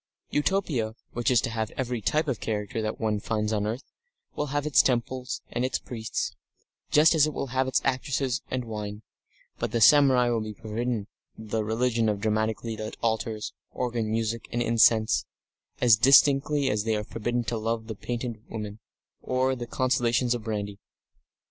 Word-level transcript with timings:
Utopia, 0.31 0.95
which 1.13 1.29
is 1.29 1.39
to 1.41 1.51
have 1.51 1.69
every 1.77 2.01
type 2.01 2.27
of 2.27 2.39
character 2.39 2.81
that 2.81 2.99
one 2.99 3.19
finds 3.19 3.53
on 3.53 3.67
earth, 3.67 3.83
will 4.35 4.47
have 4.47 4.65
its 4.65 4.81
temples 4.81 5.43
and 5.51 5.63
its 5.63 5.77
priests, 5.77 6.35
just 6.89 7.13
as 7.13 7.27
it 7.27 7.33
will 7.35 7.45
have 7.53 7.67
its 7.67 7.83
actresses 7.85 8.41
and 8.49 8.65
wine, 8.65 9.03
but 9.59 9.69
the 9.71 9.79
samurai 9.79 10.27
will 10.29 10.41
be 10.41 10.53
forbidden 10.53 11.05
the 11.37 11.63
religion 11.63 12.09
of 12.09 12.19
dramatically 12.19 12.75
lit 12.75 12.97
altars, 13.03 13.53
organ 13.73 14.09
music, 14.09 14.47
and 14.51 14.63
incense, 14.63 15.27
as 15.79 15.97
distinctly 15.97 16.67
as 16.71 16.83
they 16.83 16.95
are 16.95 17.03
forbidden 17.03 17.43
the 17.43 17.57
love 17.59 17.87
of 17.87 18.01
painted 18.01 18.41
women, 18.49 18.79
or 19.21 19.55
the 19.55 19.67
consolations 19.67 20.33
of 20.33 20.43
brandy. 20.43 20.79